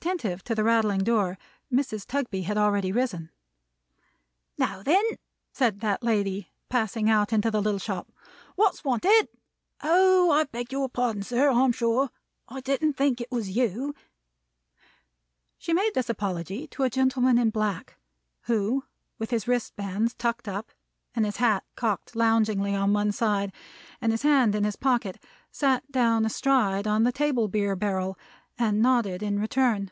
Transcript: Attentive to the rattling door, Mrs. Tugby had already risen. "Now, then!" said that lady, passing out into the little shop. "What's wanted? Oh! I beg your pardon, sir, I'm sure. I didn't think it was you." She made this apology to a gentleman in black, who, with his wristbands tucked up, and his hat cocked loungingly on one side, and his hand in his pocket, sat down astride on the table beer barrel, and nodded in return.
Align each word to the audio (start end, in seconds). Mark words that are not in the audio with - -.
Attentive 0.00 0.44
to 0.44 0.54
the 0.54 0.62
rattling 0.62 1.02
door, 1.02 1.36
Mrs. 1.72 2.06
Tugby 2.06 2.42
had 2.42 2.56
already 2.56 2.92
risen. 2.92 3.30
"Now, 4.56 4.80
then!" 4.80 5.02
said 5.52 5.80
that 5.80 6.04
lady, 6.04 6.52
passing 6.68 7.10
out 7.10 7.32
into 7.32 7.50
the 7.50 7.60
little 7.60 7.80
shop. 7.80 8.06
"What's 8.54 8.84
wanted? 8.84 9.26
Oh! 9.82 10.30
I 10.30 10.44
beg 10.44 10.70
your 10.70 10.88
pardon, 10.88 11.24
sir, 11.24 11.50
I'm 11.50 11.72
sure. 11.72 12.10
I 12.48 12.60
didn't 12.60 12.92
think 12.92 13.20
it 13.20 13.32
was 13.32 13.50
you." 13.56 13.92
She 15.58 15.72
made 15.72 15.94
this 15.96 16.08
apology 16.08 16.68
to 16.68 16.84
a 16.84 16.90
gentleman 16.90 17.36
in 17.36 17.50
black, 17.50 17.96
who, 18.42 18.84
with 19.18 19.30
his 19.30 19.48
wristbands 19.48 20.14
tucked 20.14 20.46
up, 20.46 20.70
and 21.16 21.24
his 21.24 21.38
hat 21.38 21.64
cocked 21.74 22.14
loungingly 22.14 22.76
on 22.76 22.92
one 22.92 23.10
side, 23.10 23.52
and 24.00 24.12
his 24.12 24.22
hand 24.22 24.54
in 24.54 24.62
his 24.62 24.76
pocket, 24.76 25.20
sat 25.50 25.90
down 25.90 26.24
astride 26.24 26.86
on 26.86 27.02
the 27.02 27.10
table 27.10 27.48
beer 27.48 27.74
barrel, 27.74 28.16
and 28.60 28.82
nodded 28.82 29.22
in 29.22 29.38
return. 29.38 29.88